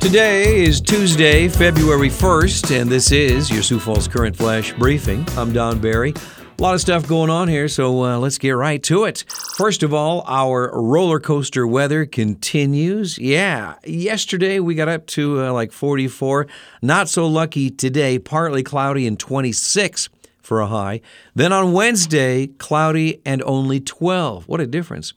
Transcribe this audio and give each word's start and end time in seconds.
Today 0.00 0.62
is 0.62 0.80
Tuesday, 0.80 1.46
February 1.46 2.08
1st, 2.08 2.80
and 2.80 2.90
this 2.90 3.12
is 3.12 3.50
your 3.50 3.62
Sioux 3.62 3.78
Falls 3.78 4.08
Current 4.08 4.34
Flash 4.34 4.72
Briefing. 4.72 5.26
I'm 5.36 5.52
Don 5.52 5.78
Barry. 5.78 6.14
A 6.58 6.62
lot 6.62 6.74
of 6.74 6.80
stuff 6.80 7.06
going 7.06 7.28
on 7.28 7.48
here, 7.48 7.68
so 7.68 8.04
uh, 8.04 8.18
let's 8.18 8.38
get 8.38 8.52
right 8.52 8.82
to 8.84 9.04
it. 9.04 9.24
First 9.56 9.82
of 9.82 9.92
all, 9.92 10.24
our 10.26 10.70
roller 10.72 11.20
coaster 11.20 11.66
weather 11.66 12.06
continues. 12.06 13.18
Yeah, 13.18 13.74
yesterday 13.84 14.58
we 14.58 14.74
got 14.74 14.88
up 14.88 15.06
to 15.08 15.44
uh, 15.44 15.52
like 15.52 15.70
44. 15.70 16.46
Not 16.80 17.10
so 17.10 17.26
lucky 17.26 17.70
today, 17.70 18.18
partly 18.18 18.62
cloudy 18.62 19.06
and 19.06 19.18
26 19.18 20.08
for 20.42 20.60
a 20.60 20.66
high. 20.66 21.02
Then 21.34 21.52
on 21.52 21.72
Wednesday, 21.72 22.46
cloudy 22.46 23.20
and 23.24 23.42
only 23.42 23.80
12. 23.80 24.48
What 24.48 24.60
a 24.60 24.66
difference. 24.66 25.12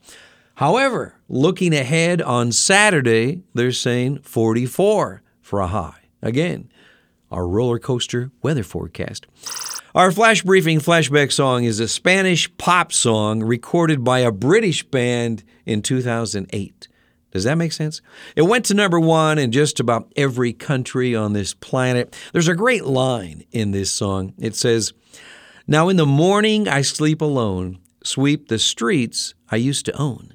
However, 0.56 1.16
looking 1.28 1.74
ahead 1.74 2.22
on 2.22 2.52
Saturday, 2.52 3.42
they're 3.54 3.72
saying 3.72 4.20
44 4.22 5.22
for 5.42 5.60
a 5.60 5.66
high. 5.66 6.00
Again, 6.22 6.70
our 7.30 7.46
roller 7.46 7.78
coaster 7.78 8.30
weather 8.40 8.62
forecast. 8.62 9.26
Our 9.94 10.12
flash 10.12 10.42
briefing 10.42 10.78
flashback 10.78 11.32
song 11.32 11.64
is 11.64 11.80
a 11.80 11.88
Spanish 11.88 12.54
pop 12.56 12.92
song 12.92 13.42
recorded 13.42 14.04
by 14.04 14.20
a 14.20 14.32
British 14.32 14.84
band 14.84 15.42
in 15.66 15.82
2008. 15.82 16.88
Does 17.32 17.44
that 17.44 17.58
make 17.58 17.72
sense? 17.72 18.00
It 18.36 18.42
went 18.42 18.64
to 18.66 18.74
number 18.74 19.00
one 19.00 19.38
in 19.38 19.50
just 19.50 19.80
about 19.80 20.12
every 20.14 20.52
country 20.52 21.16
on 21.16 21.32
this 21.32 21.52
planet. 21.52 22.16
There's 22.32 22.48
a 22.48 22.54
great 22.54 22.84
line 22.84 23.44
in 23.50 23.72
this 23.72 23.90
song. 23.90 24.34
It 24.38 24.54
says, 24.54 24.92
Now 25.66 25.88
in 25.88 25.96
the 25.96 26.06
morning 26.06 26.68
I 26.68 26.82
sleep 26.82 27.20
alone, 27.20 27.80
sweep 28.04 28.48
the 28.48 28.60
streets 28.60 29.34
I 29.50 29.56
used 29.56 29.84
to 29.86 29.98
own. 29.98 30.33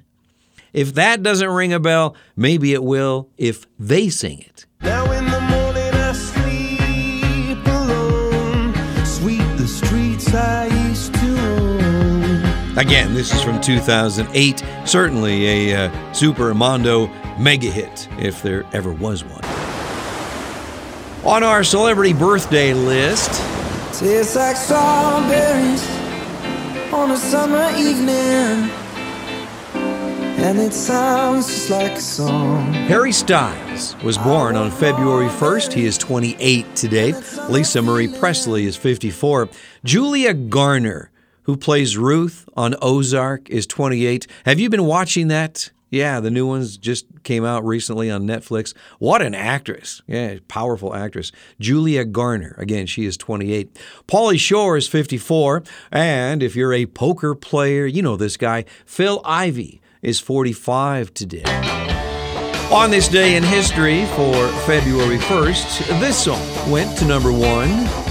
If 0.72 0.94
that 0.94 1.22
doesn't 1.22 1.48
ring 1.48 1.72
a 1.72 1.80
bell, 1.80 2.14
maybe 2.36 2.72
it 2.72 2.82
will 2.82 3.28
if 3.36 3.66
they 3.78 4.08
sing 4.08 4.40
it. 4.40 4.66
Now 4.82 5.10
in 5.12 5.24
the 5.24 5.40
morning 5.40 5.92
I 5.94 6.12
sleep 6.12 7.66
alone, 7.66 8.74
sweep 9.04 9.56
the 9.58 9.66
streets 9.66 10.32
I 10.32 10.66
used 10.88 11.12
to 11.14 11.40
own. 11.40 12.78
Again, 12.78 13.14
this 13.14 13.34
is 13.34 13.42
from 13.42 13.60
2008. 13.60 14.62
Certainly 14.84 15.70
a 15.70 15.86
uh, 15.86 16.12
Super 16.12 16.54
Mondo 16.54 17.08
mega 17.38 17.70
hit, 17.70 18.08
if 18.18 18.42
there 18.42 18.64
ever 18.72 18.92
was 18.92 19.24
one. 19.24 19.44
On 21.24 21.42
our 21.42 21.62
celebrity 21.62 22.14
birthday 22.14 22.72
list, 22.72 23.30
Tastes 23.98 24.36
like 24.36 24.56
strawberries 24.56 25.86
on 26.92 27.10
a 27.10 27.16
summer 27.16 27.70
evening, 27.76 28.70
and 30.42 30.58
it 30.58 30.72
sounds 30.72 31.46
just 31.46 31.68
like 31.68 31.92
a 31.92 32.00
song. 32.00 32.72
Harry 32.72 33.12
Styles 33.12 33.94
was 34.02 34.16
born 34.16 34.56
on 34.56 34.70
February 34.70 35.28
1st. 35.28 35.74
He 35.74 35.84
is 35.84 35.98
28 35.98 36.74
today. 36.74 37.12
Lisa 37.50 37.82
Marie 37.82 38.08
Presley 38.08 38.64
is 38.64 38.74
54. 38.74 39.50
Julia 39.84 40.32
Garner, 40.32 41.10
who 41.42 41.58
plays 41.58 41.98
Ruth 41.98 42.48
on 42.56 42.74
Ozark, 42.80 43.50
is 43.50 43.66
28. 43.66 44.26
Have 44.46 44.58
you 44.58 44.70
been 44.70 44.86
watching 44.86 45.28
that? 45.28 45.70
Yeah, 45.90 46.20
the 46.20 46.30
new 46.30 46.46
ones 46.46 46.78
just 46.78 47.06
came 47.22 47.44
out 47.44 47.62
recently 47.64 48.10
on 48.10 48.22
Netflix. 48.22 48.74
What 48.98 49.20
an 49.20 49.34
actress. 49.34 50.00
Yeah, 50.06 50.38
powerful 50.48 50.94
actress. 50.94 51.32
Julia 51.58 52.06
Garner. 52.06 52.54
Again, 52.56 52.86
she 52.86 53.04
is 53.04 53.18
28. 53.18 53.78
Pauly 54.06 54.38
Shore 54.38 54.78
is 54.78 54.88
54. 54.88 55.64
And 55.92 56.42
if 56.42 56.56
you're 56.56 56.72
a 56.72 56.86
poker 56.86 57.34
player, 57.34 57.84
you 57.84 58.00
know 58.00 58.16
this 58.16 58.38
guy. 58.38 58.64
Phil 58.86 59.20
Ivey 59.24 59.80
is 60.02 60.20
45 60.20 61.12
today. 61.14 61.44
On 62.72 62.90
this 62.90 63.08
day 63.08 63.36
in 63.36 63.42
history 63.42 64.06
for 64.16 64.48
February 64.66 65.18
1st, 65.18 66.00
this 66.00 66.24
song 66.24 66.70
went 66.70 66.96
to 66.98 67.04
number 67.04 67.32
one. 67.32 68.09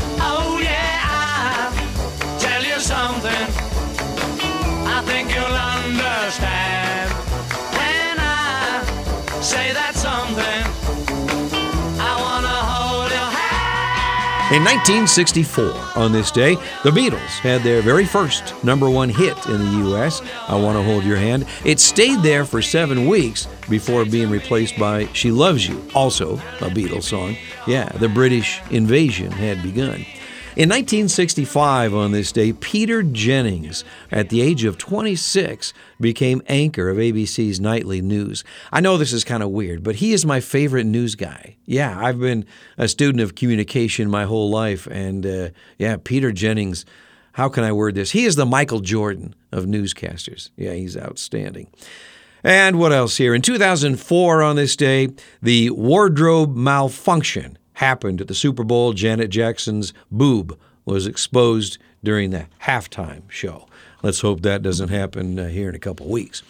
In 14.52 14.64
1964, 14.64 15.71
on 15.95 16.11
this 16.11 16.32
day, 16.32 16.55
the 16.83 16.89
Beatles 16.89 17.37
had 17.37 17.61
their 17.61 17.83
very 17.83 18.04
first 18.04 18.64
number 18.64 18.89
one 18.89 19.08
hit 19.08 19.37
in 19.45 19.60
the 19.60 19.77
U.S., 19.89 20.23
I 20.48 20.55
Want 20.55 20.76
to 20.76 20.82
Hold 20.82 21.04
Your 21.04 21.17
Hand. 21.17 21.45
It 21.64 21.80
stayed 21.80 22.23
there 22.23 22.45
for 22.45 22.60
seven 22.60 23.05
weeks 23.05 23.48
before 23.70 24.05
being 24.05 24.32
replaced 24.32 24.76
by 24.80 25.05
She 25.14 25.30
Loves 25.30 25.67
You, 25.67 25.80
also 25.93 26.37
a 26.61 26.71
Beatles 26.71 27.04
song. 27.04 27.37
Yeah, 27.67 27.89
the 27.89 28.10
British 28.10 28.60
invasion 28.71 29.32
had 29.32 29.61
begun. 29.61 30.04
In 30.55 30.67
1965, 30.67 31.93
on 31.93 32.11
this 32.11 32.32
day, 32.32 32.54
Peter 32.54 33.04
Jennings, 33.04 33.86
at 34.11 34.30
the 34.30 34.42
age 34.42 34.64
of 34.64 34.80
26, 34.80 35.73
became 36.02 36.42
anchor 36.48 36.89
of 36.89 36.98
ABC's 36.98 37.60
nightly 37.60 38.02
news. 38.02 38.43
I 38.71 38.80
know 38.80 38.98
this 38.98 39.14
is 39.14 39.23
kind 39.23 39.43
of 39.43 39.52
weird, 39.52 39.83
but 39.83 39.98
he 39.98 40.11
is 40.11 40.26
my 40.26 40.39
favorite 40.39 40.87
news 40.87 41.14
guy. 41.14 41.55
Yeah, 41.65 42.04
I've 42.04 42.20
been 42.20 42.48
a 42.80 42.87
student 42.87 43.21
of 43.21 43.36
communication 43.36 44.10
my 44.10 44.26
whole 44.26 44.49
life, 44.49 44.87
and 44.87 45.23
uh, 45.23 45.49
yeah, 45.77 45.98
Peter 46.04 46.32
Jennings. 46.32 46.83
How 47.33 47.48
can 47.48 47.64
I 47.64 47.71
word 47.71 47.93
this? 47.93 48.11
He 48.11 48.26
is 48.26 48.36
the 48.36 48.45
Michael 48.45 48.80
Jordan 48.80 49.36
of 49.52 49.66
newscasters. 49.66 50.49
Yeah, 50.58 50.73
he's 50.73 50.98
outstanding. 50.98 51.67
And 52.43 52.80
what 52.80 52.92
else 52.92 53.17
here? 53.17 53.36
In 53.36 53.43
2004, 53.43 54.42
on 54.42 54.55
this 54.55 54.76
day, 54.76 55.10
the 55.43 55.70
wardrobe 55.70 56.55
malfunction 56.55 57.60
happened 57.80 58.20
at 58.20 58.28
the 58.28 58.36
Super 58.36 58.66
Bowl. 58.66 58.92
Janet 58.92 59.30
Jackson's 59.30 59.94
boob 60.12 60.60
was 60.84 61.08
exposed 61.08 61.78
during 62.04 62.32
the 62.32 62.45
halftime 62.64 63.30
show. 63.30 63.67
Let's 64.04 64.20
hope 64.20 64.42
that 64.42 64.62
doesn't 64.62 64.90
happen 64.90 65.40
uh, 65.40 65.48
here 65.48 65.70
in 65.70 65.76
a 65.76 65.80
couple 65.80 66.08
weeks. 66.08 66.44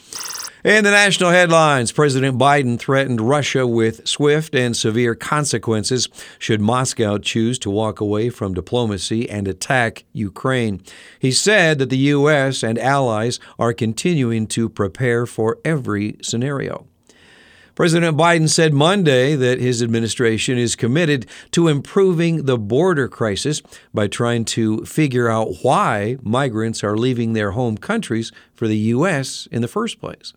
In 0.63 0.83
the 0.83 0.91
national 0.91 1.29
headlines, 1.29 1.91
President 1.91 2.37
Biden 2.37 2.79
threatened 2.79 3.21
Russia 3.21 3.65
with 3.65 4.07
swift 4.07 4.55
and 4.55 4.75
severe 4.75 5.15
consequences 5.15 6.09
should 6.39 6.61
Moscow 6.61 7.17
choose 7.19 7.59
to 7.59 7.69
walk 7.69 8.01
away 8.01 8.29
from 8.29 8.55
diplomacy 8.55 9.29
and 9.29 9.47
attack 9.47 10.05
Ukraine. 10.11 10.81
He 11.19 11.31
said 11.31 11.77
that 11.77 11.89
the 11.89 11.97
U.S. 12.17 12.63
and 12.63 12.77
allies 12.77 13.39
are 13.57 13.71
continuing 13.71 14.47
to 14.47 14.67
prepare 14.67 15.25
for 15.25 15.59
every 15.63 16.17
scenario. 16.21 16.87
President 17.79 18.17
Biden 18.17 18.49
said 18.49 18.73
Monday 18.73 19.35
that 19.35 19.61
his 19.61 19.81
administration 19.81 20.57
is 20.57 20.75
committed 20.75 21.25
to 21.51 21.69
improving 21.69 22.43
the 22.43 22.57
border 22.57 23.07
crisis 23.07 23.61
by 23.93 24.05
trying 24.05 24.43
to 24.43 24.83
figure 24.83 25.29
out 25.29 25.63
why 25.63 26.17
migrants 26.21 26.83
are 26.83 26.97
leaving 26.97 27.31
their 27.31 27.51
home 27.51 27.77
countries 27.77 28.33
for 28.53 28.67
the 28.67 28.75
U.S. 28.75 29.47
in 29.49 29.61
the 29.61 29.69
first 29.69 30.01
place. 30.01 30.33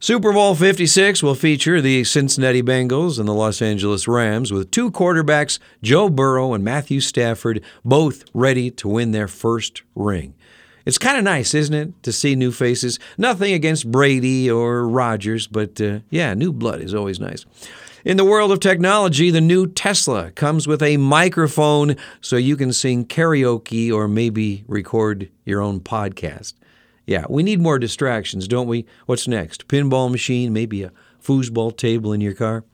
Super 0.00 0.32
Bowl 0.32 0.56
56 0.56 1.22
will 1.22 1.36
feature 1.36 1.80
the 1.80 2.02
Cincinnati 2.02 2.64
Bengals 2.64 3.20
and 3.20 3.28
the 3.28 3.32
Los 3.32 3.62
Angeles 3.62 4.08
Rams 4.08 4.52
with 4.52 4.72
two 4.72 4.90
quarterbacks, 4.90 5.60
Joe 5.84 6.08
Burrow 6.08 6.52
and 6.52 6.64
Matthew 6.64 6.98
Stafford, 6.98 7.62
both 7.84 8.24
ready 8.34 8.72
to 8.72 8.88
win 8.88 9.12
their 9.12 9.28
first 9.28 9.82
ring. 9.94 10.34
It's 10.84 10.98
kind 10.98 11.16
of 11.16 11.24
nice, 11.24 11.54
isn't 11.54 11.74
it, 11.74 12.02
to 12.02 12.12
see 12.12 12.36
new 12.36 12.52
faces? 12.52 12.98
Nothing 13.16 13.54
against 13.54 13.90
Brady 13.90 14.50
or 14.50 14.86
Rodgers, 14.86 15.46
but 15.46 15.80
uh, 15.80 16.00
yeah, 16.10 16.34
new 16.34 16.52
blood 16.52 16.80
is 16.80 16.94
always 16.94 17.18
nice. 17.18 17.46
In 18.04 18.18
the 18.18 18.24
world 18.24 18.52
of 18.52 18.60
technology, 18.60 19.30
the 19.30 19.40
new 19.40 19.66
Tesla 19.66 20.30
comes 20.32 20.66
with 20.68 20.82
a 20.82 20.98
microphone 20.98 21.96
so 22.20 22.36
you 22.36 22.54
can 22.54 22.70
sing 22.74 23.06
karaoke 23.06 23.90
or 23.90 24.06
maybe 24.08 24.62
record 24.68 25.30
your 25.46 25.62
own 25.62 25.80
podcast. 25.80 26.52
Yeah, 27.06 27.24
we 27.30 27.42
need 27.42 27.60
more 27.60 27.78
distractions, 27.78 28.46
don't 28.46 28.66
we? 28.68 28.84
What's 29.06 29.26
next? 29.26 29.68
Pinball 29.68 30.10
machine, 30.10 30.52
maybe 30.52 30.82
a 30.82 30.92
foosball 31.22 31.74
table 31.74 32.12
in 32.12 32.20
your 32.20 32.34
car? 32.34 32.64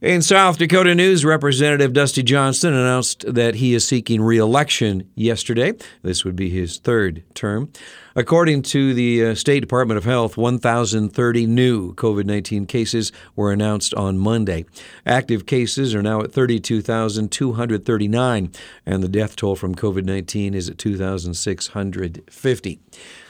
In 0.00 0.22
South 0.22 0.58
Dakota 0.58 0.94
news, 0.94 1.24
Representative 1.24 1.92
Dusty 1.92 2.22
Johnson 2.22 2.72
announced 2.72 3.24
that 3.26 3.56
he 3.56 3.74
is 3.74 3.84
seeking 3.84 4.22
re-election 4.22 5.10
yesterday. 5.16 5.72
This 6.02 6.24
would 6.24 6.36
be 6.36 6.50
his 6.50 6.78
third 6.78 7.24
term. 7.34 7.72
According 8.14 8.62
to 8.62 8.94
the 8.94 9.24
uh, 9.24 9.34
State 9.34 9.58
Department 9.58 9.98
of 9.98 10.04
Health, 10.04 10.36
1,030 10.36 11.46
new 11.46 11.94
COVID 11.94 12.26
19 12.26 12.66
cases 12.66 13.10
were 13.34 13.50
announced 13.50 13.92
on 13.94 14.18
Monday. 14.18 14.66
Active 15.04 15.46
cases 15.46 15.96
are 15.96 16.02
now 16.02 16.22
at 16.22 16.32
32,239, 16.32 18.52
and 18.86 19.02
the 19.02 19.08
death 19.08 19.34
toll 19.34 19.56
from 19.56 19.74
COVID 19.74 20.04
19 20.04 20.54
is 20.54 20.68
at 20.68 20.78
2,650. 20.78 22.80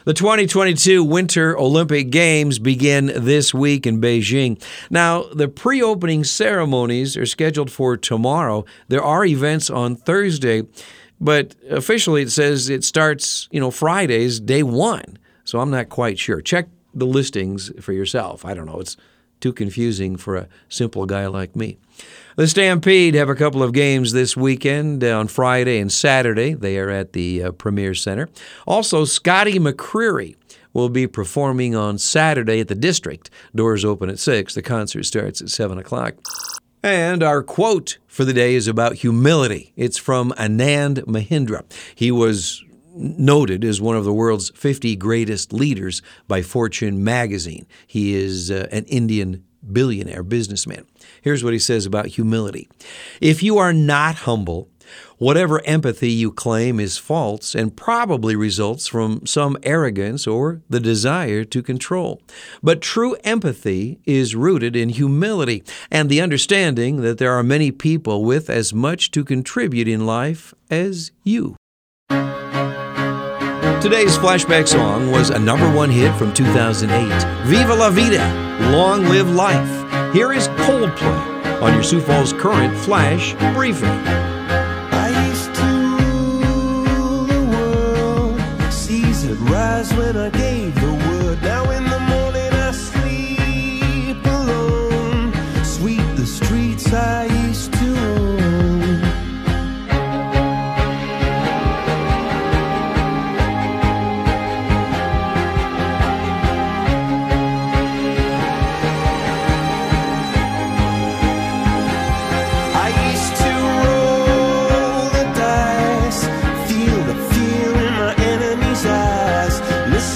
The 0.05 0.15
2022 0.15 1.03
Winter 1.03 1.59
Olympic 1.59 2.11
Games 2.11 2.61
begin 2.61 3.07
this 3.15 3.53
week 3.53 3.85
in 3.85 4.01
Beijing. 4.01 4.63
Now, 4.91 5.25
the 5.25 5.49
pre 5.49 5.83
opening 5.83 6.23
ceremonies 6.23 7.17
are 7.17 7.27
scheduled 7.27 7.71
for 7.71 7.97
tomorrow. 7.97 8.65
There 8.87 9.03
are 9.03 9.25
events 9.25 9.69
on 9.69 9.97
Thursday, 9.97 10.63
but 11.21 11.57
officially 11.69 12.23
it 12.23 12.31
says 12.31 12.69
it 12.69 12.85
starts, 12.85 13.49
you 13.51 13.59
know, 13.59 13.73
Fridays, 13.73 14.39
day 14.39 14.63
one. 14.63 15.19
So 15.45 15.59
I'm 15.59 15.71
not 15.71 15.89
quite 15.89 16.19
sure. 16.19 16.41
Check 16.41 16.69
the 16.95 17.07
listings 17.07 17.73
for 17.81 17.93
yourself. 17.93 18.45
I 18.45 18.55
don't 18.55 18.67
know. 18.67 18.79
It's 18.79 18.97
too 19.41 19.53
confusing 19.53 20.17
for 20.17 20.37
a 20.37 20.49
simple 20.69 21.07
guy 21.07 21.27
like 21.27 21.57
me. 21.57 21.79
The 22.37 22.47
Stampede 22.47 23.15
have 23.15 23.29
a 23.29 23.35
couple 23.35 23.63
of 23.63 23.73
games 23.73 24.13
this 24.13 24.37
weekend 24.37 25.03
on 25.03 25.27
Friday 25.27 25.81
and 25.81 25.91
Saturday. 25.91 26.55
They 26.55 26.79
are 26.79 26.89
at 26.89 27.13
the 27.13 27.43
uh, 27.43 27.53
Premier 27.53 27.95
Center. 27.95 28.29
Also, 28.67 29.05
Scotty 29.05 29.59
McCreery 29.59 30.37
will 30.73 30.89
be 30.89 31.09
performing 31.09 31.75
on 31.75 31.99
Saturday 31.99 32.61
at 32.61 32.69
the 32.69 32.75
District. 32.77 33.29
Doors 33.55 33.85
open 33.85 34.09
at 34.09 34.21
6. 34.21 34.55
The 34.55 34.63
concert 34.63 35.05
starts 35.05 35.41
at 35.41 35.49
7 35.49 35.79
o'clock. 35.79 36.15
And 36.83 37.25
our 37.25 37.43
quote 37.43 37.99
for 38.07 38.25
the 38.25 38.33
day 38.33 38.55
is 38.55 38.69
about 38.69 38.95
humility. 38.95 39.73
It's 39.75 39.99
from 39.99 40.31
Anand 40.39 40.99
Mahindra. 41.07 41.65
He 41.95 42.13
was 42.13 42.65
noted 42.95 43.65
as 43.65 43.81
one 43.81 43.97
of 43.97 44.05
the 44.05 44.13
world's 44.13 44.51
50 44.51 44.97
greatest 44.97 45.53
leaders 45.53 46.03
by 46.27 46.43
Fortune 46.43 47.03
magazine. 47.03 47.67
He 47.87 48.15
is 48.15 48.51
uh, 48.51 48.69
an 48.71 48.85
Indian 48.85 49.45
billionaire 49.73 50.23
businessman. 50.23 50.87
Here's 51.23 51.45
what 51.45 51.53
he 51.53 51.59
says 51.59 51.87
about 51.87 52.07
humility 52.07 52.69
If 53.21 53.43
you 53.43 53.59
are 53.59 53.73
not 53.73 54.17
humble, 54.17 54.69
whatever 55.19 55.65
empathy 55.65 56.11
you 56.11 56.33
claim 56.33 56.81
is 56.81 56.99
false 56.99 57.55
and 57.55 57.77
probably 57.77 58.37
results 58.37 58.87
from 58.87 59.27
some 59.27 59.57
arrogance 59.63 60.27
or 60.27 60.63
the 60.69 60.81
desire 60.81 61.45
to 61.45 61.63
control. 61.63 62.23
But 62.63 62.81
true 62.81 63.17
empathy 63.25 64.01
is 64.05 64.35
rooted 64.35 64.77
in 64.77 64.91
humility 64.91 65.65
and 65.91 66.09
the 66.09 66.21
understanding 66.21 67.03
that 67.03 67.19
there 67.19 67.33
are 67.33 67.43
many 67.43 67.71
people 67.71 68.25
with 68.25 68.49
as 68.49 68.73
much 68.73 69.11
to 69.13 69.25
contribute 69.25 69.89
in 69.89 70.07
life 70.07 70.55
as 70.71 71.11
you. 71.25 71.57
Today's 73.81 74.19
flashback 74.19 74.67
song 74.67 75.13
was 75.13 75.31
a 75.31 75.39
number 75.39 75.71
one 75.73 75.89
hit 75.89 76.13
from 76.17 76.35
2008 76.35 77.47
Viva 77.47 77.75
la 77.75 77.91
Vida, 77.91 78.48
Long 78.61 79.05
Live 79.05 79.31
Life. 79.31 80.13
Here 80.13 80.33
is 80.33 80.49
Coldplay 80.49 81.63
on 81.63 81.75
your 81.75 81.83
Sioux 81.83 82.01
Falls 82.01 82.33
Current 82.33 82.77
Flash 82.79 83.35
Briefing. 83.55 84.05
When 89.79 90.17
I 90.17 90.29
gave 90.31 90.75
the 90.75 90.93
word. 90.93 91.41
Now 91.43 91.68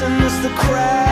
listen 0.02 0.22
as 0.24 0.42
the 0.42 0.48
crowd 0.56 1.11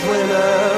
Word, 0.00 0.71